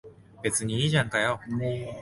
[0.41, 1.39] 別にいいじゃんかよ。